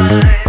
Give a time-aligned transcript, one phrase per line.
[0.00, 0.39] Baby,